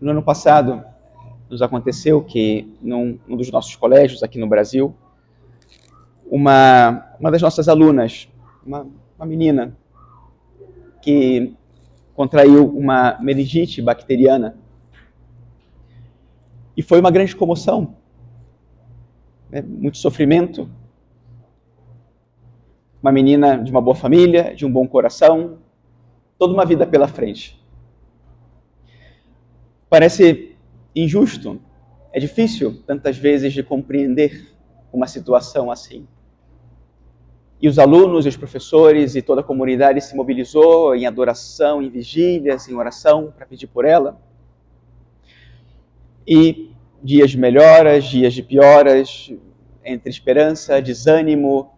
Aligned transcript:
No 0.00 0.12
ano 0.12 0.22
passado, 0.22 0.84
nos 1.50 1.60
aconteceu 1.60 2.22
que, 2.22 2.72
num, 2.80 3.18
num 3.26 3.36
dos 3.36 3.50
nossos 3.50 3.74
colégios 3.74 4.22
aqui 4.22 4.38
no 4.38 4.46
Brasil, 4.46 4.94
uma, 6.30 7.14
uma 7.18 7.30
das 7.30 7.42
nossas 7.42 7.68
alunas, 7.68 8.28
uma, 8.64 8.86
uma 9.16 9.26
menina, 9.26 9.76
que 11.02 11.54
contraiu 12.14 12.68
uma 12.68 13.18
meningite 13.20 13.80
bacteriana. 13.80 14.56
E 16.76 16.82
foi 16.82 17.00
uma 17.00 17.10
grande 17.10 17.34
comoção, 17.34 17.96
né? 19.50 19.62
muito 19.62 19.98
sofrimento. 19.98 20.68
Uma 23.02 23.10
menina 23.10 23.56
de 23.56 23.70
uma 23.70 23.80
boa 23.80 23.94
família, 23.94 24.54
de 24.54 24.66
um 24.66 24.72
bom 24.72 24.86
coração, 24.86 25.58
toda 26.38 26.52
uma 26.52 26.66
vida 26.66 26.86
pela 26.86 27.08
frente. 27.08 27.57
Parece 29.88 30.56
injusto, 30.94 31.60
é 32.12 32.20
difícil 32.20 32.82
tantas 32.86 33.16
vezes 33.16 33.52
de 33.52 33.62
compreender 33.62 34.52
uma 34.92 35.06
situação 35.06 35.70
assim. 35.70 36.06
E 37.60 37.68
os 37.68 37.78
alunos, 37.78 38.24
os 38.24 38.36
professores 38.36 39.16
e 39.16 39.22
toda 39.22 39.40
a 39.40 39.44
comunidade 39.44 40.00
se 40.00 40.14
mobilizou 40.14 40.94
em 40.94 41.06
adoração, 41.06 41.82
em 41.82 41.90
vigílias, 41.90 42.68
em 42.68 42.74
oração 42.74 43.32
para 43.36 43.46
pedir 43.46 43.66
por 43.66 43.84
ela. 43.84 44.20
E 46.26 46.70
dias 47.02 47.30
de 47.30 47.38
melhoras, 47.38 48.04
dias 48.04 48.34
de 48.34 48.42
pioras, 48.42 49.32
entre 49.84 50.10
esperança, 50.10 50.80
desânimo, 50.80 51.72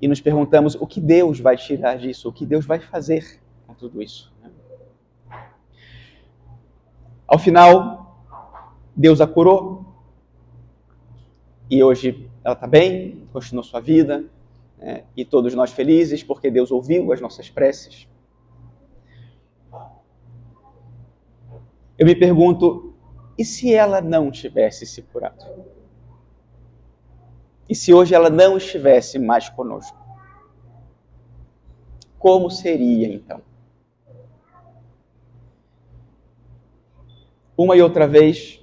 e 0.00 0.08
nos 0.08 0.20
perguntamos 0.20 0.74
o 0.74 0.86
que 0.86 1.00
Deus 1.00 1.40
vai 1.40 1.56
tirar 1.56 1.96
disso, 1.96 2.28
o 2.28 2.32
que 2.32 2.44
Deus 2.44 2.66
vai 2.66 2.80
fazer 2.80 3.40
com 3.66 3.74
tudo 3.74 4.02
isso. 4.02 4.31
Ao 7.32 7.38
final, 7.38 8.14
Deus 8.94 9.18
a 9.18 9.26
curou. 9.26 9.86
E 11.70 11.82
hoje 11.82 12.28
ela 12.44 12.52
está 12.52 12.66
bem, 12.66 13.26
continua 13.32 13.62
sua 13.62 13.80
vida. 13.80 14.26
Né? 14.76 15.04
E 15.16 15.24
todos 15.24 15.54
nós 15.54 15.72
felizes 15.72 16.22
porque 16.22 16.50
Deus 16.50 16.70
ouviu 16.70 17.10
as 17.10 17.22
nossas 17.22 17.48
preces. 17.48 18.06
Eu 21.96 22.04
me 22.04 22.14
pergunto, 22.14 22.92
e 23.38 23.46
se 23.46 23.72
ela 23.72 24.02
não 24.02 24.30
tivesse 24.30 24.84
se 24.84 25.00
curado? 25.00 25.42
E 27.66 27.74
se 27.74 27.94
hoje 27.94 28.14
ela 28.14 28.28
não 28.28 28.58
estivesse 28.58 29.18
mais 29.18 29.48
conosco? 29.48 29.96
Como 32.18 32.50
seria 32.50 33.08
então? 33.08 33.40
Uma 37.56 37.76
e 37.76 37.82
outra 37.82 38.06
vez, 38.06 38.60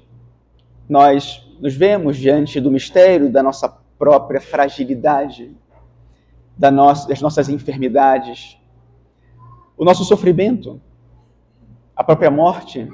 nós 0.88 1.48
nos 1.60 1.76
vemos 1.76 2.18
diante 2.18 2.60
do 2.60 2.72
mistério 2.72 3.32
da 3.32 3.44
nossa 3.44 3.70
própria 3.98 4.42
fragilidade, 4.42 5.56
das 6.58 7.22
nossas 7.22 7.50
enfermidades, 7.50 8.58
o 9.78 9.86
nosso 9.86 10.04
sofrimento, 10.04 10.82
a 11.96 12.04
própria 12.04 12.32
morte. 12.32 12.88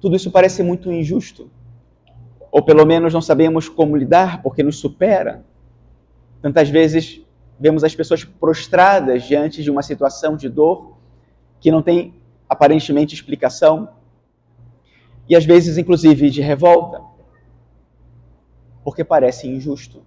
Tudo 0.00 0.16
isso 0.16 0.30
parece 0.30 0.62
muito 0.62 0.90
injusto, 0.90 1.50
ou 2.50 2.62
pelo 2.62 2.84
menos 2.86 3.12
não 3.12 3.20
sabemos 3.20 3.68
como 3.68 3.96
lidar 3.96 4.42
porque 4.42 4.62
nos 4.62 4.78
supera. 4.78 5.44
Tantas 6.40 6.70
vezes 6.70 7.20
vemos 7.58 7.84
as 7.84 7.94
pessoas 7.94 8.24
prostradas 8.24 9.24
diante 9.24 9.62
de 9.62 9.70
uma 9.70 9.82
situação 9.82 10.36
de 10.36 10.48
dor 10.48 10.96
que 11.60 11.70
não 11.70 11.82
tem 11.82 12.14
aparentemente 12.48 13.14
explicação 13.14 13.90
e 15.30 15.36
às 15.36 15.44
vezes, 15.44 15.78
inclusive, 15.78 16.28
de 16.28 16.42
revolta, 16.42 17.00
porque 18.82 19.04
parece 19.04 19.46
injusto. 19.46 20.02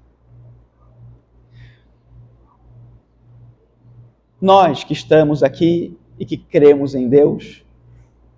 Nós 4.41 4.83
que 4.83 4.91
estamos 4.91 5.41
aqui 5.41 5.97
e 6.19 6.25
que 6.25 6.35
cremos 6.35 6.94
em 6.94 7.07
Deus, 7.07 7.66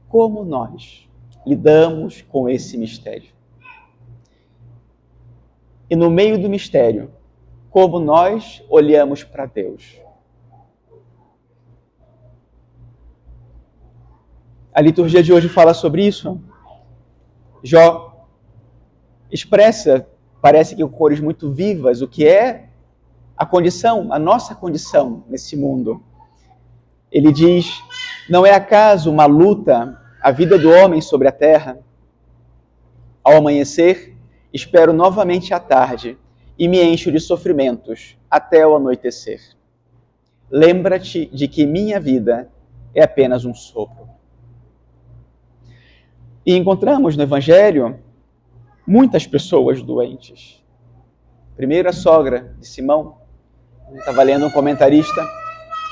como 0.08 0.46
nós 0.46 1.10
lidamos 1.44 2.22
com 2.22 2.48
esse 2.48 2.78
mistério? 2.78 3.34
E 5.90 5.96
no 5.96 6.12
meio 6.12 6.40
do 6.40 6.48
mistério, 6.48 7.12
como 7.72 8.00
nós 8.00 8.64
olhamos 8.70 9.24
para 9.24 9.48
Deus? 9.48 10.00
A 14.72 14.82
liturgia 14.82 15.24
de 15.24 15.34
hoje 15.34 15.50
fala 15.50 15.74
sobre 15.74 16.06
isso. 16.06 16.40
Jó 17.66 18.28
expressa, 19.32 20.08
parece 20.40 20.76
que 20.76 20.84
com 20.84 20.90
cores 20.90 21.20
muito 21.20 21.52
vivas, 21.52 22.00
o 22.00 22.08
que 22.08 22.28
é 22.28 22.70
a 23.36 23.44
condição, 23.44 24.14
a 24.14 24.20
nossa 24.20 24.54
condição 24.54 25.24
nesse 25.28 25.58
mundo. 25.58 26.04
Ele 27.12 27.32
diz: 27.32 27.82
Não 28.30 28.46
é 28.46 28.54
acaso 28.54 29.12
uma 29.12 29.26
luta 29.26 30.00
a 30.22 30.30
vida 30.30 30.60
do 30.60 30.70
homem 30.70 31.02
sobre 31.02 31.28
a 31.28 31.32
terra? 31.32 31.80
Ao 33.24 33.38
amanhecer, 33.38 34.16
espero 34.54 34.94
novamente 34.94 35.52
a 35.52 35.60
tarde 35.60 36.20
e 36.60 36.68
me 36.68 36.84
encho 36.84 37.12
de 37.12 37.20
sofrimentos 37.20 38.16
até 38.30 38.66
o 38.68 38.76
anoitecer. 38.76 39.42
Lembra-te 40.52 41.26
de 41.26 41.48
que 41.48 41.66
minha 41.66 42.00
vida 42.00 42.48
é 42.94 43.02
apenas 43.02 43.44
um 43.44 43.56
sopro. 43.56 44.15
E 46.46 46.56
encontramos 46.56 47.18
no 47.18 47.24
Evangelho 47.24 48.00
muitas 48.86 49.26
pessoas 49.26 49.82
doentes. 49.82 50.64
Primeiro, 51.56 51.90
a 51.90 51.94
sogra 51.94 52.56
de 52.60 52.68
Simão. 52.68 53.18
Estava 53.96 54.22
lendo 54.22 54.46
um 54.46 54.52
comentarista 54.52 55.26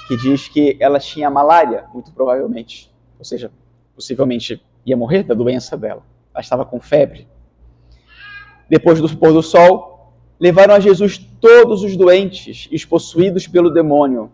que 0.07 0.15
diz 0.15 0.47
que 0.47 0.77
ela 0.79 0.99
tinha 0.99 1.27
malária, 1.27 1.85
muito 1.91 2.11
provavelmente. 2.11 2.93
Ou 3.17 3.25
seja, 3.25 3.51
possivelmente 3.95 4.63
ia 4.85 4.95
morrer 4.95 5.23
da 5.23 5.33
doença 5.33 5.75
dela. 5.75 6.03
Ela 6.33 6.41
estava 6.41 6.65
com 6.65 6.79
febre. 6.79 7.27
Depois 8.69 9.01
do 9.01 9.17
pôr 9.17 9.33
do 9.33 9.41
sol, 9.41 10.13
levaram 10.39 10.75
a 10.75 10.79
Jesus 10.79 11.17
todos 11.17 11.81
os 11.81 11.97
doentes 11.97 12.67
e 12.69 12.75
os 12.75 12.85
possuídos 12.85 13.47
pelo 13.47 13.71
demônio. 13.71 14.31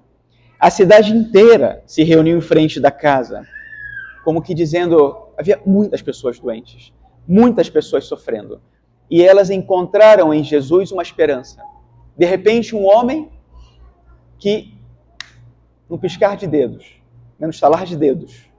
A 0.60 0.70
cidade 0.70 1.14
inteira 1.14 1.82
se 1.86 2.04
reuniu 2.04 2.38
em 2.38 2.42
frente 2.42 2.78
da 2.80 2.92
casa, 2.92 3.48
como 4.26 4.42
que 4.42 4.54
dizendo: 4.54 5.29
havia 5.40 5.62
muitas 5.66 6.02
pessoas 6.02 6.38
doentes, 6.38 6.94
muitas 7.26 7.70
pessoas 7.70 8.04
sofrendo. 8.04 8.62
E 9.10 9.24
elas 9.24 9.50
encontraram 9.50 10.34
em 10.34 10.44
Jesus 10.44 10.92
uma 10.92 11.02
esperança. 11.02 11.64
De 12.18 12.26
repente, 12.26 12.76
um 12.76 12.86
homem 12.86 13.32
que, 14.38 14.78
no 15.90 15.98
piscar 15.98 16.36
de 16.36 16.46
dedos, 16.46 17.02
né, 17.40 17.48
no 17.48 17.52
estalar 17.52 17.86
de 17.86 17.96
dedos, 17.96 18.50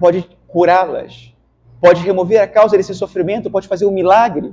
pode 0.00 0.28
curá-las, 0.48 1.32
pode 1.80 2.00
remover 2.02 2.42
a 2.42 2.48
causa 2.48 2.76
desse 2.76 2.92
sofrimento, 2.92 3.48
pode 3.48 3.68
fazer 3.68 3.86
um 3.86 3.92
milagre. 3.92 4.52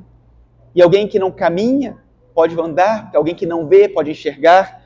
E 0.75 0.81
alguém 0.81 1.07
que 1.07 1.17
não 1.17 1.31
caminha 1.31 1.97
pode 2.35 2.57
andar, 2.59 3.09
alguém 3.15 3.33
que 3.33 3.47
não 3.47 3.67
vê 3.67 3.89
pode 3.89 4.11
enxergar, 4.11 4.79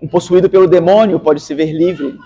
um 0.00 0.06
possuído 0.06 0.50
pelo 0.50 0.68
demônio 0.68 1.18
pode 1.18 1.40
se 1.40 1.54
ver 1.54 1.72
livre 1.72 2.18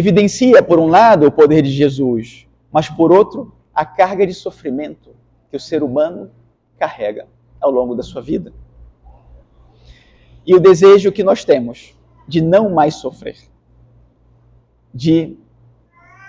evidencia, 0.00 0.62
por 0.62 0.78
um 0.78 0.86
lado, 0.86 1.26
o 1.26 1.32
poder 1.32 1.62
de 1.62 1.70
Jesus, 1.70 2.46
mas, 2.72 2.88
por 2.88 3.12
outro, 3.12 3.54
a 3.74 3.84
carga 3.84 4.26
de 4.26 4.34
sofrimento 4.34 5.14
que 5.50 5.56
o 5.56 5.60
ser 5.60 5.82
humano 5.82 6.30
carrega 6.78 7.26
ao 7.60 7.70
longo 7.70 7.94
da 7.94 8.02
sua 8.02 8.20
vida. 8.20 8.52
E 10.46 10.54
o 10.54 10.60
desejo 10.60 11.12
que 11.12 11.22
nós 11.22 11.44
temos 11.44 11.94
de 12.26 12.40
não 12.40 12.70
mais 12.70 12.94
sofrer, 12.94 13.36
de 14.92 15.36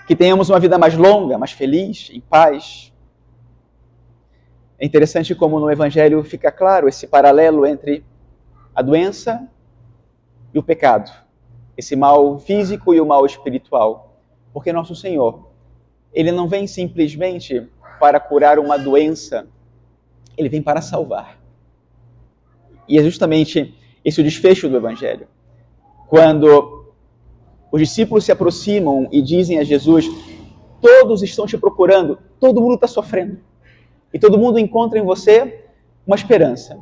que 0.07 0.15
tenhamos 0.15 0.49
uma 0.49 0.59
vida 0.59 0.77
mais 0.77 0.95
longa, 0.95 1.37
mais 1.37 1.51
feliz, 1.51 2.09
em 2.11 2.19
paz. 2.19 2.91
É 4.77 4.85
interessante 4.85 5.33
como 5.33 5.59
no 5.59 5.71
Evangelho 5.71 6.23
fica 6.23 6.51
claro 6.51 6.87
esse 6.87 7.07
paralelo 7.07 7.65
entre 7.65 8.03
a 8.75 8.81
doença 8.81 9.47
e 10.53 10.59
o 10.59 10.63
pecado 10.63 11.11
esse 11.77 11.95
mal 11.95 12.39
físico 12.39 12.93
e 12.93 13.01
o 13.01 13.05
mal 13.05 13.25
espiritual. 13.25 14.19
Porque 14.53 14.73
nosso 14.73 14.95
Senhor, 14.95 15.51
ele 16.13 16.31
não 16.31 16.47
vem 16.47 16.67
simplesmente 16.67 17.67
para 17.99 18.19
curar 18.19 18.59
uma 18.59 18.77
doença, 18.77 19.47
ele 20.37 20.49
vem 20.49 20.61
para 20.61 20.81
salvar. 20.81 21.39
E 22.87 22.97
é 22.97 23.03
justamente 23.03 23.75
esse 24.03 24.19
o 24.19 24.23
desfecho 24.23 24.67
do 24.67 24.75
Evangelho. 24.75 25.27
Quando 26.07 26.91
os 27.71 27.79
discípulos 27.79 28.25
se 28.25 28.31
aproximam 28.31 29.07
e 29.11 29.21
dizem 29.21 29.59
a 29.59 29.63
Jesus: 29.63 30.05
Todos 30.81 31.23
estão 31.23 31.45
te 31.45 31.57
procurando, 31.57 32.19
todo 32.39 32.59
mundo 32.59 32.75
está 32.75 32.87
sofrendo. 32.87 33.39
E 34.13 34.19
todo 34.19 34.37
mundo 34.37 34.59
encontra 34.59 34.99
em 34.99 35.03
você 35.03 35.65
uma 36.05 36.15
esperança. 36.15 36.77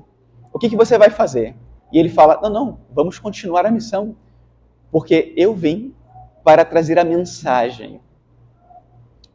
O 0.51 0.57
que, 0.57 0.69
que 0.69 0.75
você 0.75 0.97
vai 0.97 1.09
fazer? 1.09 1.55
E 1.93 1.99
ele 1.99 2.09
fala: 2.09 2.39
Não, 2.41 2.49
não, 2.49 2.79
vamos 2.91 3.19
continuar 3.19 3.65
a 3.65 3.71
missão 3.71 4.15
porque 4.91 5.33
eu 5.37 5.53
vim 5.53 5.93
para 6.43 6.65
trazer 6.65 6.97
a 6.97 7.03
mensagem 7.03 8.01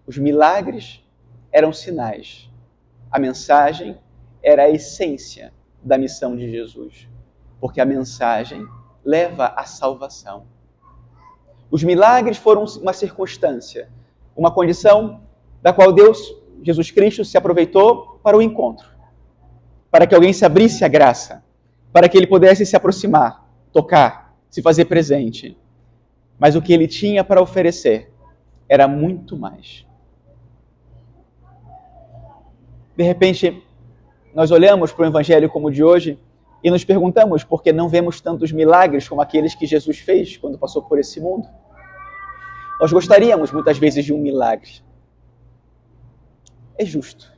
Os 0.07 0.19
milagres 0.19 1.03
eram 1.51 1.73
sinais. 1.73 2.51
A 3.11 3.19
mensagem 3.19 3.97
era 4.43 4.65
a 4.65 4.71
essência 4.71 5.53
da 5.83 5.97
missão 5.97 6.37
de 6.37 6.51
Jesus, 6.51 7.09
porque 7.61 7.81
a 7.81 7.85
mensagem 7.87 8.67
leva 9.05 9.47
à 9.47 9.65
salvação. 9.65 10.47
Os 11.71 11.83
milagres 11.83 12.37
foram 12.37 12.65
uma 12.81 12.93
circunstância, 12.93 13.89
uma 14.37 14.51
condição 14.51 15.23
da 15.63 15.73
qual 15.73 15.93
Deus, 15.93 16.19
Jesus 16.63 16.91
Cristo, 16.91 17.25
se 17.25 17.39
aproveitou 17.39 18.19
para 18.23 18.37
o 18.37 18.43
encontro, 18.43 18.89
para 19.91 20.07
que 20.07 20.15
alguém 20.15 20.33
se 20.33 20.45
abrisse 20.45 20.85
à 20.85 20.89
graça, 20.89 21.43
para 21.93 22.09
que 22.09 22.17
ele 22.17 22.27
pudesse 22.27 22.67
se 22.67 22.77
aproximar, 22.77 23.49
tocar, 23.73 24.24
se 24.55 24.63
fazer 24.63 24.85
presente. 24.85 25.59
Mas 26.39 26.55
o 26.55 26.63
que 26.63 26.73
ele 26.73 26.87
tinha 26.87 27.25
para 27.25 27.43
oferecer 27.43 28.13
era 28.69 28.87
muito 28.87 29.37
mais. 29.37 29.85
De 32.97 33.03
repente, 33.03 33.61
nós 34.33 34.53
olhamos 34.53 34.93
para 34.93 35.07
o 35.07 35.09
evangelho 35.09 35.51
como 35.51 35.67
o 35.67 35.73
de 35.73 35.83
hoje 35.83 36.21
e 36.63 36.71
nos 36.71 36.85
perguntamos 36.85 37.43
por 37.43 37.65
que 37.65 37.73
não 37.73 37.89
vemos 37.89 38.21
tantos 38.21 38.53
milagres 38.53 39.09
como 39.09 39.21
aqueles 39.21 39.57
que 39.57 39.67
Jesus 39.67 39.99
fez 39.99 40.37
quando 40.37 40.57
passou 40.57 40.83
por 40.83 41.01
esse 41.01 41.21
mundo. 41.21 41.49
Nós 42.81 42.93
gostaríamos 42.93 43.51
muitas 43.51 43.77
vezes 43.77 44.05
de 44.05 44.13
um 44.13 44.19
milagre. 44.19 44.71
É 46.79 46.85
justo 46.85 47.29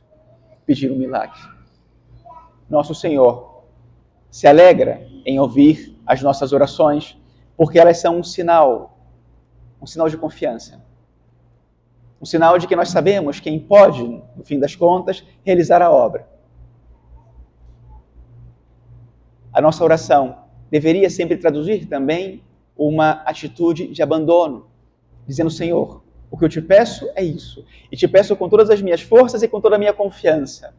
pedir 0.67 0.91
um 0.91 0.95
milagre. 0.95 1.39
Nosso 2.69 2.93
Senhor 2.93 3.63
se 4.29 4.45
alegra 4.45 5.01
em 5.25 5.39
ouvir 5.39 5.96
as 6.07 6.21
nossas 6.21 6.53
orações, 6.53 7.17
porque 7.57 7.77
elas 7.77 7.97
são 7.97 8.19
um 8.19 8.23
sinal, 8.23 8.97
um 9.81 9.85
sinal 9.85 10.07
de 10.07 10.15
confiança. 10.17 10.81
Um 12.21 12.25
sinal 12.25 12.57
de 12.57 12.65
que 12.65 12.75
nós 12.75 12.89
sabemos 12.89 13.41
quem 13.41 13.59
pode, 13.59 14.01
no 14.35 14.43
fim 14.43 14.57
das 14.57 14.75
contas, 14.75 15.23
realizar 15.43 15.81
a 15.81 15.91
obra. 15.91 16.27
A 19.53 19.59
nossa 19.59 19.83
oração 19.83 20.37
deveria 20.71 21.09
sempre 21.09 21.35
traduzir 21.35 21.85
também 21.87 22.43
uma 22.75 23.23
atitude 23.25 23.87
de 23.87 24.01
abandono, 24.01 24.67
dizendo: 25.27 25.49
Senhor, 25.49 26.03
o 26.31 26.37
que 26.37 26.45
eu 26.45 26.49
te 26.49 26.61
peço 26.61 27.09
é 27.15 27.23
isso. 27.23 27.65
E 27.91 27.97
te 27.97 28.07
peço 28.07 28.35
com 28.35 28.47
todas 28.47 28.69
as 28.69 28.81
minhas 28.81 29.01
forças 29.01 29.43
e 29.43 29.47
com 29.47 29.59
toda 29.59 29.75
a 29.75 29.79
minha 29.79 29.93
confiança. 29.93 30.73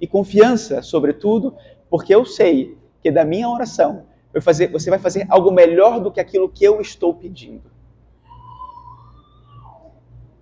E 0.00 0.06
confiança, 0.06 0.82
sobretudo, 0.82 1.54
porque 1.88 2.14
eu 2.14 2.24
sei 2.24 2.76
que 3.00 3.10
da 3.10 3.24
minha 3.24 3.48
oração 3.48 4.06
você 4.34 4.90
vai 4.90 4.98
fazer 4.98 5.26
algo 5.28 5.50
melhor 5.50 6.00
do 6.00 6.10
que 6.10 6.20
aquilo 6.20 6.48
que 6.48 6.64
eu 6.64 6.80
estou 6.80 7.14
pedindo. 7.14 7.70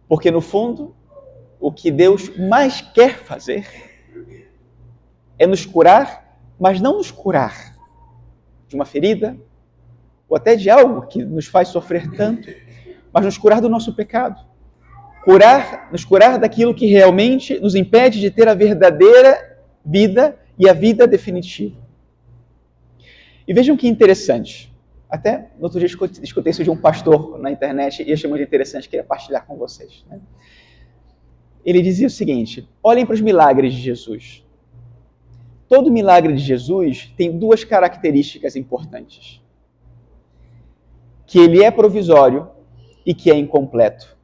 Porque, 0.09 0.31
no 0.31 0.41
fundo, 0.41 0.95
o 1.59 1.73
que 1.73 1.91
Deus 1.91 2.37
mais 2.37 2.81
quer 2.81 3.19
fazer 3.19 3.67
é 5.39 5.47
nos 5.47 5.65
curar, 5.65 6.39
mas 6.59 6.81
não 6.81 6.99
nos 6.99 7.11
curar 7.11 7.77
de 8.69 8.75
uma 8.75 8.85
ferida 8.85 9.37
ou 10.29 10.37
até 10.37 10.55
de 10.55 10.71
algo 10.71 11.07
que 11.07 11.25
nos 11.25 11.47
faz 11.47 11.69
sofrer 11.69 12.11
tanto 12.13 12.49
mas 13.13 13.25
nos 13.25 13.39
curar 13.39 13.61
do 13.61 13.69
nosso 13.69 13.93
pecado. 13.95 14.45
Curar, 15.25 15.89
nos 15.93 16.05
curar 16.05 16.39
daquilo 16.39 16.75
que 16.75 16.87
realmente 16.87 17.59
nos 17.61 17.75
impede 17.75 18.21
de 18.21 18.31
ter 18.31 18.49
a 18.49 18.55
verdadeira 18.55 19.59
vida 19.85 20.39
e 20.59 20.69
a 20.69 20.73
vida 20.73 21.07
definitiva. 21.07 21.77
E 23.51 23.53
vejam 23.53 23.77
que 23.77 23.89
interessante. 23.89 24.73
Até 25.09 25.51
no 25.59 25.65
outro 25.65 25.81
dia 25.81 25.89
escutei 25.89 26.51
isso 26.53 26.63
de 26.63 26.71
um 26.71 26.77
pastor 26.77 27.37
na 27.37 27.51
internet 27.51 28.01
e 28.01 28.13
achei 28.13 28.31
muito 28.31 28.45
interessante, 28.45 28.89
queria 28.89 29.03
partilhar 29.03 29.45
com 29.45 29.57
vocês. 29.57 30.05
Né? 30.09 30.21
Ele 31.65 31.83
dizia 31.83 32.07
o 32.07 32.11
seguinte: 32.11 32.69
olhem 32.81 33.05
para 33.05 33.15
os 33.15 33.21
milagres 33.21 33.75
de 33.75 33.81
Jesus. 33.81 34.47
Todo 35.69 35.91
milagre 35.91 36.33
de 36.33 36.39
Jesus 36.39 37.13
tem 37.17 37.37
duas 37.37 37.65
características 37.65 38.55
importantes: 38.55 39.43
que 41.27 41.41
ele 41.41 41.65
é 41.65 41.73
provisório 41.73 42.49
e 43.05 43.13
que 43.13 43.33
é 43.33 43.35
incompleto. 43.35 44.17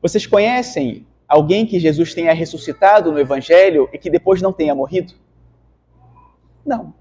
Vocês 0.00 0.24
conhecem 0.24 1.04
alguém 1.26 1.66
que 1.66 1.80
Jesus 1.80 2.14
tenha 2.14 2.32
ressuscitado 2.32 3.10
no 3.10 3.18
Evangelho 3.18 3.88
e 3.92 3.98
que 3.98 4.08
depois 4.08 4.40
não 4.40 4.52
tenha 4.52 4.72
morrido? 4.72 5.14
Não. 6.64 6.94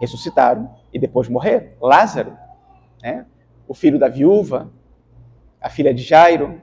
Ressuscitaram 0.00 0.74
e 0.92 0.98
depois 0.98 1.28
morreram. 1.28 1.68
Lázaro, 1.80 2.36
né? 3.02 3.26
o 3.66 3.74
filho 3.74 3.98
da 3.98 4.08
viúva, 4.08 4.70
a 5.60 5.68
filha 5.68 5.92
de 5.92 6.02
Jairo. 6.02 6.62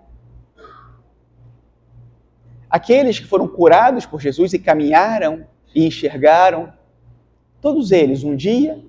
Aqueles 2.69 3.19
que 3.19 3.25
foram 3.25 3.47
curados 3.47 4.05
por 4.05 4.21
Jesus 4.21 4.53
e 4.53 4.59
caminharam 4.59 5.45
e 5.75 5.85
enxergaram, 5.85 6.73
todos 7.61 7.91
eles 7.91 8.23
um 8.23 8.35
dia 8.35 8.83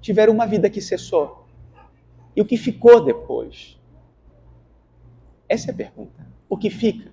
tiveram 0.00 0.32
uma 0.32 0.46
vida 0.46 0.70
que 0.70 0.80
cessou. 0.80 1.46
E 2.34 2.40
o 2.40 2.44
que 2.44 2.56
ficou 2.56 3.04
depois? 3.04 3.78
Essa 5.48 5.70
é 5.70 5.74
a 5.74 5.76
pergunta. 5.76 6.26
O 6.48 6.56
que 6.56 6.70
fica? 6.70 7.10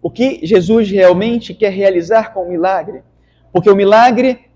O 0.00 0.10
que 0.10 0.44
Jesus 0.46 0.90
realmente 0.90 1.54
quer 1.54 1.70
realizar 1.70 2.32
com 2.32 2.42
o 2.42 2.48
milagre? 2.48 3.02
Porque 3.50 3.70
o 3.70 3.76
milagre 3.76 4.50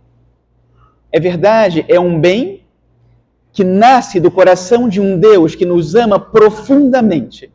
é 1.10 1.20
verdade, 1.20 1.84
é 1.88 1.98
um 1.98 2.20
bem 2.20 2.66
que 3.52 3.64
nasce 3.64 4.20
do 4.20 4.30
coração 4.30 4.88
de 4.88 5.00
um 5.00 5.18
Deus 5.18 5.54
que 5.54 5.64
nos 5.64 5.94
ama 5.94 6.18
profundamente 6.18 7.52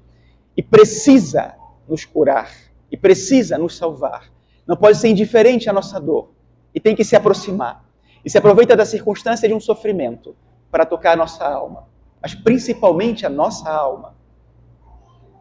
e 0.58 0.62
precisa 0.62 1.56
nos 1.88 2.06
curar 2.06 2.52
e 2.92 2.98
precisa 2.98 3.58
nos 3.58 3.78
salvar. 3.78 4.32
Não 4.66 4.76
pode 4.76 4.98
ser 4.98 5.10
indiferente 5.10 5.70
à 5.70 5.74
nossa 5.74 6.00
dor 6.00 6.32
e 6.74 6.80
tem 6.80 6.96
que 6.96 7.04
se 7.04 7.16
aproximar. 7.16 7.84
E 8.26 8.30
se 8.30 8.38
aproveita 8.38 8.76
da 8.76 8.86
circunstância 8.86 9.48
de 9.48 9.54
um 9.54 9.60
sofrimento 9.60 10.36
para 10.72 10.86
tocar 10.86 11.14
a 11.14 11.16
nossa 11.16 11.46
alma 11.46 11.94
mas 12.24 12.34
principalmente 12.34 13.26
a 13.26 13.30
nossa 13.30 13.70
alma, 13.70 14.16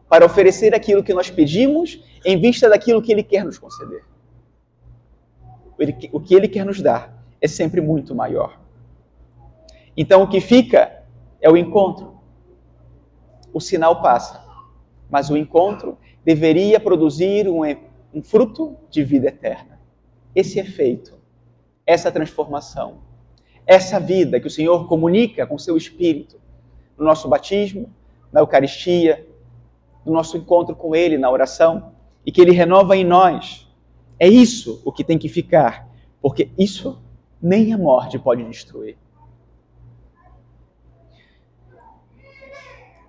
para 0.09 0.27
oferecer 0.27 0.75
aquilo 0.75 1.05
que 1.05 1.15
nós 1.15 1.31
pedimos 1.31 2.03
em 2.25 2.39
vista 2.41 2.69
daquilo 2.69 3.01
que 3.01 3.13
Ele 3.13 3.23
quer 3.23 3.45
nos 3.45 3.57
conceder. 3.57 4.05
O 6.11 6.21
que 6.21 6.35
Ele 6.35 6.49
quer 6.49 6.67
nos 6.67 6.83
dar 6.83 7.22
é 7.43 7.49
sempre 7.49 7.81
muito 7.81 8.15
maior. 8.15 8.59
Então 9.97 10.23
o 10.23 10.29
que 10.29 10.41
fica 10.41 11.03
é 11.41 11.51
o 11.51 11.57
encontro. 11.57 12.15
O 13.53 13.61
sinal 13.61 14.01
passa, 14.01 14.43
mas 15.11 15.29
o 15.29 15.37
encontro 15.37 15.99
deveria 16.25 16.81
produzir 16.81 17.49
um, 17.49 17.63
um 18.15 18.23
fruto 18.23 18.77
de 18.89 19.03
vida 19.03 19.29
eterna. 19.29 19.79
Esse 20.35 20.59
efeito, 20.59 21.19
essa 21.85 22.11
transformação, 22.11 22.99
essa 23.67 24.01
vida 24.01 24.41
que 24.41 24.47
o 24.47 24.51
Senhor 24.51 24.87
comunica 24.89 25.47
com 25.47 25.59
seu 25.59 25.77
Espírito, 25.77 26.41
no 26.97 27.05
nosso 27.05 27.29
batismo, 27.29 27.93
na 28.33 28.41
Eucaristia, 28.41 29.27
no 30.07 30.13
nosso 30.13 30.37
encontro 30.37 30.75
com 30.75 30.95
Ele, 30.95 31.19
na 31.19 31.31
oração, 31.31 31.93
e 32.25 32.33
que 32.33 32.41
Ele 32.41 32.53
renova 32.53 32.97
em 32.97 33.05
nós. 33.05 33.69
É 34.19 34.29
isso 34.29 34.81
o 34.85 34.93
que 34.93 35.05
tem 35.05 35.19
que 35.19 35.29
ficar, 35.29 35.89
porque 36.21 36.49
isso 36.57 37.03
nem 37.43 37.73
a 37.73 37.79
morte 37.79 38.19
pode 38.19 38.45
destruir. 38.45 38.97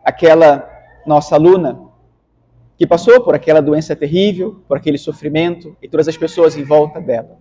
Aquela 0.03 0.67
nossa 1.05 1.35
aluna 1.35 1.79
que 2.75 2.87
passou 2.87 3.23
por 3.23 3.35
aquela 3.35 3.61
doença 3.61 3.95
terrível, 3.95 4.63
por 4.67 4.77
aquele 4.77 4.97
sofrimento 4.97 5.77
e 5.81 5.87
todas 5.87 6.07
as 6.07 6.17
pessoas 6.17 6.57
em 6.57 6.63
volta 6.63 6.99
dela. 6.99 7.37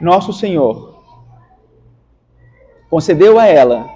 Nosso 0.00 0.32
Senhor 0.32 1.02
concedeu 2.88 3.38
a 3.38 3.46
ela 3.46 3.90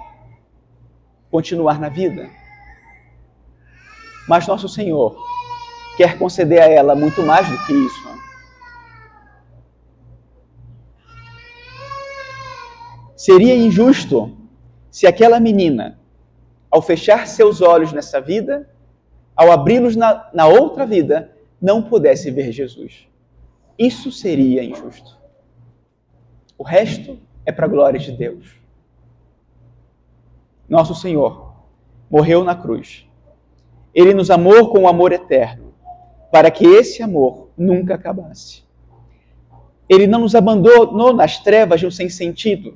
continuar 1.31 1.79
na 1.79 1.87
vida. 1.87 2.29
Mas 4.27 4.47
nosso 4.47 4.67
Senhor 4.67 5.32
quer 5.97 6.17
conceder 6.17 6.61
a 6.61 6.67
ela 6.67 6.95
muito 6.95 7.21
mais 7.23 7.47
do 7.49 7.57
que 7.65 7.73
isso. 7.73 8.13
Seria 13.15 13.55
injusto 13.55 14.35
se 14.91 15.07
aquela 15.07 15.39
menina, 15.39 15.99
ao 16.69 16.81
fechar 16.81 17.27
seus 17.27 17.61
olhos 17.61 17.93
nessa 17.93 18.19
vida, 18.19 18.69
ao 19.35 19.51
abri-los 19.51 19.95
na, 19.95 20.29
na 20.33 20.47
outra 20.47 20.85
vida, 20.85 21.31
não 21.61 21.81
pudesse 21.81 22.29
ver 22.29 22.51
Jesus. 22.51 23.07
Isso 23.77 24.11
seria 24.11 24.63
injusto. 24.63 25.17
O 26.57 26.63
resto 26.63 27.17
é 27.45 27.51
para 27.51 27.65
a 27.65 27.69
glória 27.69 27.99
de 27.99 28.11
Deus 28.11 28.63
nosso 30.73 30.95
Senhor, 30.95 31.53
morreu 32.09 32.43
na 32.43 32.55
cruz. 32.55 33.07
Ele 33.93 34.13
nos 34.13 34.31
amou 34.31 34.69
com 34.69 34.79
um 34.79 34.87
amor 34.87 35.11
eterno, 35.11 35.72
para 36.33 36.49
que 36.49 36.65
esse 36.65 37.03
amor 37.03 37.49
nunca 37.55 37.93
acabasse. 37.93 38.63
Ele 39.87 40.07
não 40.07 40.21
nos 40.21 40.33
abandonou 40.33 41.13
nas 41.13 41.37
trevas 41.37 41.79
de 41.79 41.85
um 41.85 41.91
sem 41.91 42.09
sentido, 42.09 42.75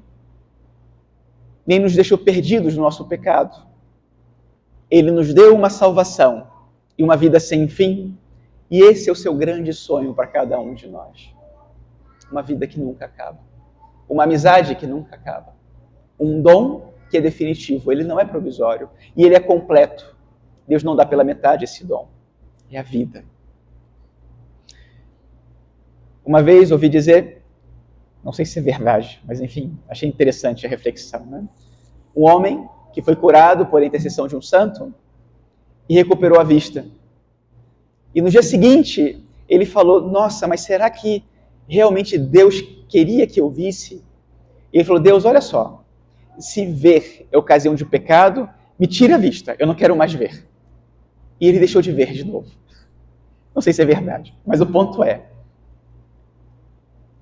nem 1.66 1.80
nos 1.80 1.96
deixou 1.96 2.20
perdidos 2.20 2.78
no 2.78 2.84
nosso 2.84 3.06
pecado. 3.06 3.66
Ele 4.92 5.10
nos 5.10 5.34
deu 5.34 5.56
uma 5.56 5.72
salvação 5.72 6.46
e 6.96 7.04
uma 7.04 7.18
vida 7.18 7.40
sem 7.40 7.68
fim, 7.68 8.16
e 8.70 8.80
esse 8.80 9.10
é 9.10 9.12
o 9.12 9.16
seu 9.16 9.34
grande 9.34 9.74
sonho 9.74 10.14
para 10.14 10.28
cada 10.28 10.60
um 10.60 10.76
de 10.76 10.88
nós. 10.88 11.34
Uma 12.32 12.44
vida 12.44 12.68
que 12.68 12.80
nunca 12.80 13.06
acaba, 13.06 13.40
uma 14.08 14.26
amizade 14.26 14.76
que 14.76 14.86
nunca 14.86 15.16
acaba, 15.16 15.56
um 16.20 16.44
dom 16.44 16.94
que 17.10 17.18
é 17.18 17.22
definitivo, 17.22 17.92
ele 17.92 18.04
não 18.04 18.20
é 18.20 18.26
provisório 18.26 18.88
e 19.16 19.24
ele 19.24 19.34
é 19.34 19.40
completo. 19.40 20.16
Deus 20.68 20.84
não 20.84 20.96
dá 20.96 21.08
pela 21.08 21.24
metade 21.24 21.64
esse 21.64 21.84
dom, 21.84 22.08
é 22.72 22.78
a 22.78 22.84
vida. 22.84 23.26
Uma 26.28 26.44
vez 26.44 26.72
ouvi 26.72 26.90
dizer, 26.90 27.42
não 28.22 28.34
sei 28.34 28.44
se 28.44 28.60
é 28.60 28.62
verdade, 28.62 29.24
mas 29.26 29.40
enfim, 29.40 29.80
achei 29.88 30.10
interessante 30.10 30.66
a 30.66 30.70
reflexão. 30.70 31.26
Né? 31.26 31.48
Um 32.14 32.26
homem 32.26 32.68
que 32.92 33.02
foi 33.02 33.16
curado 33.16 33.66
por 33.68 33.82
intercessão 33.82 34.28
de 34.28 34.36
um 34.36 34.42
santo 34.42 34.94
e 35.88 35.96
recuperou 35.96 36.38
a 36.38 36.44
vista. 36.44 36.86
E 38.14 38.22
no 38.22 38.30
dia 38.30 38.44
seguinte, 38.44 39.24
ele 39.48 39.66
falou: 39.66 40.02
Nossa, 40.02 40.46
mas 40.50 40.60
será 40.60 40.90
que 40.90 41.24
realmente 41.66 42.18
Deus 42.18 42.60
queria 42.90 43.26
que 43.26 43.40
eu 43.40 43.50
visse? 43.50 44.04
E 44.74 44.80
ele 44.80 44.84
falou: 44.84 45.02
Deus, 45.02 45.24
olha 45.24 45.40
só, 45.40 45.82
se 46.38 46.66
ver 46.66 47.26
é 47.32 47.38
ocasião 47.38 47.74
de 47.74 47.86
pecado, 47.86 48.50
me 48.78 48.86
tira 48.86 49.16
a 49.16 49.18
vista, 49.18 49.56
eu 49.58 49.66
não 49.66 49.76
quero 49.76 49.96
mais 49.96 50.14
ver. 50.14 50.46
E 51.40 51.48
ele 51.48 51.58
deixou 51.58 51.82
de 51.82 51.94
ver 51.94 52.12
de 52.12 52.26
novo. 52.26 52.52
Não 53.56 53.62
sei 53.62 53.72
se 53.72 53.82
é 53.82 53.86
verdade, 53.86 54.34
mas 54.46 54.60
o 54.60 54.66
ponto 54.66 55.02
é: 55.02 55.24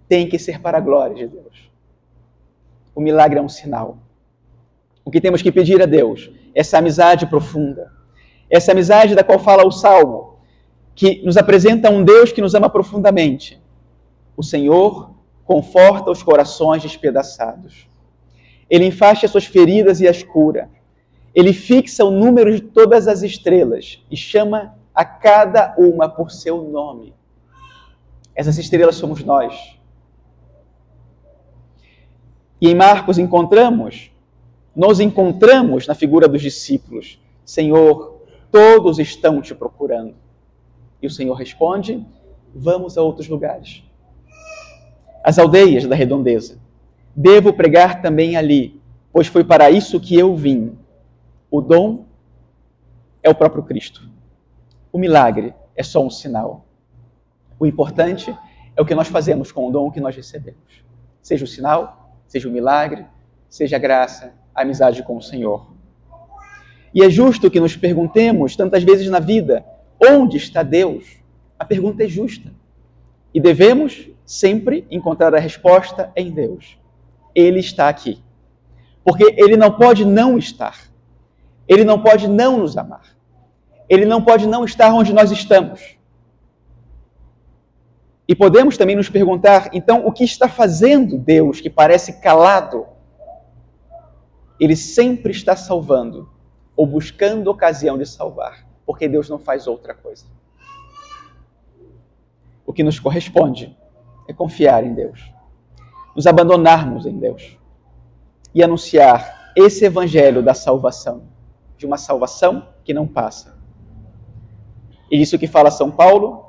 tem 0.08 0.28
que 0.28 0.38
ser 0.38 0.62
para 0.62 0.78
a 0.78 0.82
glória 0.82 1.16
de 1.16 1.28
Deus. 1.28 1.70
O 2.94 3.02
milagre 3.02 3.40
é 3.40 3.42
um 3.42 3.50
sinal. 3.50 3.98
O 5.04 5.12
que 5.12 5.22
temos 5.22 5.42
que 5.42 5.52
pedir 5.52 5.82
a 5.82 5.86
Deus, 5.86 6.32
essa 6.54 6.78
amizade 6.78 7.28
profunda, 7.28 7.92
essa 8.50 8.72
amizade 8.72 9.16
da 9.16 9.24
qual 9.24 9.40
fala 9.40 9.66
o 9.66 9.72
Salmo, 9.72 10.40
que 10.96 11.22
nos 11.24 11.38
apresenta 11.38 11.90
um 11.90 12.04
Deus 12.04 12.32
que 12.32 12.42
nos 12.42 12.56
ama 12.56 12.70
profundamente. 12.70 13.62
O 14.38 14.44
Senhor 14.44 15.12
conforta 15.44 16.10
os 16.10 16.24
corações 16.24 16.82
despedaçados. 16.82 17.88
Ele 18.70 18.86
enfaixa 18.86 19.26
as 19.26 19.32
suas 19.32 19.46
feridas 19.46 20.02
e 20.02 20.08
as 20.08 20.24
cura. 20.24 20.70
Ele 21.36 21.54
fixa 21.54 22.04
o 22.06 22.12
número 22.12 22.54
de 22.54 22.62
todas 22.62 23.08
as 23.08 23.22
estrelas 23.22 24.04
e 24.10 24.16
chama 24.16 24.76
a 24.94 25.04
cada 25.04 25.76
uma 25.78 26.08
por 26.08 26.32
seu 26.32 26.64
nome. 26.64 27.14
Essas 28.34 28.58
estrelas 28.58 28.96
somos 28.96 29.24
nós. 29.24 29.75
E 32.66 32.70
em 32.70 32.74
Marcos 32.74 33.20
encontramos, 33.20 34.10
nos 34.76 35.00
encontramos 35.00 35.86
na 35.86 35.94
figura 35.94 36.28
dos 36.28 36.42
discípulos: 36.42 37.22
Senhor, 37.46 38.24
todos 38.52 38.98
estão 38.98 39.40
te 39.40 39.54
procurando. 39.54 40.16
E 41.00 41.06
o 41.06 41.12
Senhor 41.12 41.36
responde: 41.36 42.04
Vamos 42.56 42.98
a 42.98 43.04
outros 43.04 43.28
lugares. 43.28 43.84
As 45.24 45.38
aldeias 45.38 45.86
da 45.86 45.94
redondeza. 45.94 46.58
Devo 47.16 47.54
pregar 47.54 48.02
também 48.02 48.36
ali, 48.36 48.82
pois 49.14 49.28
foi 49.28 49.44
para 49.44 49.70
isso 49.70 50.00
que 50.00 50.16
eu 50.16 50.36
vim. 50.36 50.76
O 51.52 51.62
dom 51.62 52.06
é 53.22 53.30
o 53.30 53.36
próprio 53.36 53.62
Cristo. 53.62 54.10
O 54.92 54.98
milagre 54.98 55.54
é 55.76 55.84
só 55.84 56.04
um 56.04 56.10
sinal. 56.10 56.66
O 57.60 57.68
importante 57.68 58.36
é 58.76 58.82
o 58.82 58.86
que 58.88 58.96
nós 58.96 59.08
fazemos 59.08 59.52
com 59.52 59.68
o 59.68 59.72
dom 59.72 59.92
que 59.92 60.02
nós 60.02 60.16
recebemos. 60.16 60.84
Seja 61.22 61.46
o 61.46 61.48
sinal, 61.48 62.05
seja 62.36 62.50
o 62.50 62.52
milagre, 62.52 63.06
seja 63.50 63.78
a 63.78 63.80
graça, 63.80 64.34
a 64.54 64.62
amizade 64.62 65.02
com 65.04 65.16
o 65.16 65.22
Senhor. 65.22 65.72
E 66.94 67.02
é 67.02 67.10
justo 67.10 67.50
que 67.50 67.62
nos 67.62 67.78
perguntemos 67.78 68.58
tantas 68.58 68.84
vezes 68.84 69.10
na 69.10 69.20
vida: 69.20 69.66
onde 70.02 70.36
está 70.36 70.62
Deus? 70.62 71.18
A 71.58 71.64
pergunta 71.64 72.04
é 72.04 72.10
justa. 72.10 72.52
E 73.34 73.40
devemos 73.40 74.10
sempre 74.26 74.86
encontrar 74.92 75.34
a 75.34 75.40
resposta 75.40 76.12
em 76.14 76.30
Deus. 76.30 76.78
Ele 77.34 77.60
está 77.60 77.88
aqui. 77.88 78.22
Porque 79.02 79.24
ele 79.38 79.56
não 79.56 79.72
pode 79.72 80.04
não 80.04 80.38
estar. 80.38 80.78
Ele 81.70 81.86
não 81.86 82.02
pode 82.02 82.28
não 82.28 82.58
nos 82.58 82.78
amar. 82.78 83.16
Ele 83.88 84.06
não 84.06 84.22
pode 84.22 84.46
não 84.46 84.66
estar 84.66 84.94
onde 84.94 85.14
nós 85.14 85.32
estamos. 85.32 85.98
E 88.28 88.34
podemos 88.36 88.78
também 88.78 88.96
nos 88.96 89.10
perguntar, 89.10 89.70
então, 89.72 90.06
o 90.06 90.12
que 90.12 90.24
está 90.24 90.50
fazendo 90.50 91.18
Deus 91.18 91.62
que 91.62 91.70
parece 91.70 92.20
calado? 92.20 92.88
Ele 94.60 94.76
sempre 94.76 95.32
está 95.32 95.56
salvando 95.56 96.30
ou 96.76 96.88
buscando 96.88 97.52
ocasião 97.52 97.98
de 97.98 98.06
salvar, 98.06 98.68
porque 98.86 99.08
Deus 99.08 99.30
não 99.30 99.38
faz 99.38 99.68
outra 99.68 99.94
coisa. 99.94 100.26
O 102.66 102.74
que 102.74 102.84
nos 102.84 103.00
corresponde 103.00 103.78
é 104.28 104.34
confiar 104.34 104.84
em 104.84 104.94
Deus, 104.94 105.32
nos 106.16 106.26
abandonarmos 106.26 107.06
em 107.06 107.18
Deus 107.18 107.58
e 108.54 108.64
anunciar 108.64 109.52
esse 109.56 109.86
evangelho 109.86 110.42
da 110.42 110.54
salvação, 110.54 111.28
de 111.78 111.86
uma 111.86 111.98
salvação 111.98 112.70
que 112.84 112.94
não 112.94 113.06
passa. 113.06 113.56
E 115.12 115.22
isso 115.22 115.38
que 115.38 115.48
fala 115.48 115.70
São 115.70 115.92
Paulo, 115.92 116.45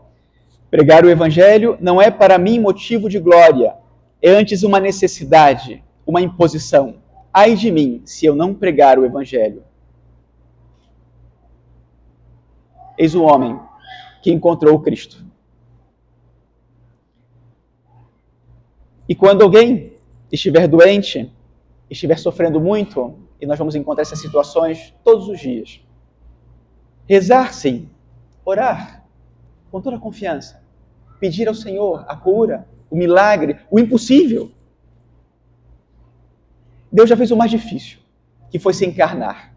Pregar 0.70 1.04
o 1.04 1.10
Evangelho 1.10 1.76
não 1.80 2.00
é 2.00 2.10
para 2.10 2.38
mim 2.38 2.58
motivo 2.58 3.08
de 3.08 3.18
glória, 3.18 3.74
é 4.20 4.30
antes 4.30 4.62
uma 4.62 4.80
necessidade, 4.80 5.82
uma 6.06 6.20
imposição. 6.20 6.96
Ai 7.32 7.54
de 7.54 7.70
mim 7.70 8.02
se 8.04 8.26
eu 8.26 8.34
não 8.34 8.54
pregar 8.54 8.98
o 8.98 9.04
Evangelho. 9.04 9.62
Eis 12.98 13.14
o 13.14 13.22
homem 13.22 13.58
que 14.22 14.32
encontrou 14.32 14.74
o 14.74 14.80
Cristo. 14.80 15.24
E 19.08 19.14
quando 19.14 19.42
alguém 19.42 19.92
estiver 20.32 20.66
doente, 20.66 21.30
estiver 21.88 22.18
sofrendo 22.18 22.60
muito, 22.60 23.14
e 23.40 23.46
nós 23.46 23.58
vamos 23.58 23.76
encontrar 23.76 24.02
essas 24.02 24.20
situações 24.20 24.92
todos 25.04 25.28
os 25.28 25.38
dias, 25.38 25.80
rezar 27.06 27.52
sim, 27.54 27.88
orar, 28.44 29.05
com 29.76 29.82
toda 29.82 29.98
confiança. 29.98 30.62
Pedir 31.20 31.46
ao 31.48 31.54
Senhor 31.54 32.02
a 32.08 32.16
cura, 32.16 32.66
o 32.90 32.96
milagre, 32.96 33.58
o 33.70 33.78
impossível. 33.78 34.50
Deus 36.90 37.10
já 37.10 37.14
fez 37.14 37.30
o 37.30 37.36
mais 37.36 37.50
difícil, 37.50 37.98
que 38.50 38.58
foi 38.58 38.72
se 38.72 38.86
encarnar, 38.86 39.54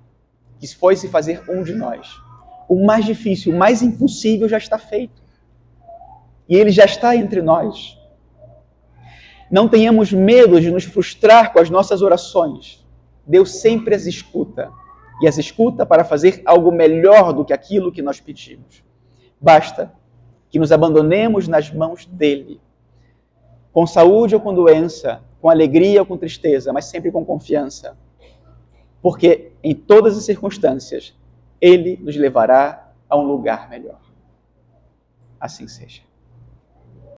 que 0.60 0.68
foi 0.76 0.98
se 0.98 1.08
fazer 1.08 1.42
um 1.50 1.64
de 1.64 1.74
nós. 1.74 2.18
O 2.68 2.86
mais 2.86 3.06
difícil, 3.06 3.54
o 3.54 3.58
mais 3.58 3.82
impossível 3.82 4.50
já 4.50 4.58
está 4.58 4.78
feito. 4.78 5.22
E 6.50 6.56
ele 6.58 6.70
já 6.70 6.84
está 6.84 7.16
entre 7.16 7.42
nós. 7.42 7.98
Não 9.50 9.70
tenhamos 9.70 10.12
medo 10.12 10.60
de 10.60 10.70
nos 10.70 10.84
frustrar 10.84 11.54
com 11.54 11.60
as 11.60 11.70
nossas 11.70 12.02
orações. 12.02 12.86
Deus 13.26 13.56
sempre 13.62 13.96
as 13.96 14.06
escuta. 14.06 14.70
E 15.22 15.30
as 15.30 15.38
escuta 15.38 15.86
para 15.86 16.04
fazer 16.04 16.42
algo 16.44 16.74
melhor 16.74 17.32
do 17.32 17.46
que 17.46 17.54
aquilo 17.54 17.90
que 17.90 18.02
nós 18.02 18.20
pedimos. 18.20 18.84
Basta 19.40 19.98
que 20.50 20.60
nos 20.60 20.72
abandonemos 20.72 21.48
nas 21.48 21.72
mãos 21.72 22.06
dele, 22.06 22.60
com 23.72 23.86
saúde 23.86 24.36
ou 24.36 24.42
com 24.42 24.54
doença, 24.54 25.22
com 25.42 25.50
alegria 25.50 26.02
ou 26.02 26.06
com 26.06 26.18
tristeza, 26.18 26.74
mas 26.74 26.86
sempre 26.86 27.12
com 27.12 27.24
confiança. 27.24 27.98
Porque 29.02 29.52
em 29.64 29.74
todas 29.74 30.18
as 30.18 30.26
circunstâncias, 30.26 31.16
ele 31.62 31.98
nos 32.02 32.16
levará 32.16 32.92
a 33.10 33.18
um 33.18 33.24
lugar 33.24 33.70
melhor. 33.70 34.00
Assim 35.40 35.68
seja. 35.68 36.09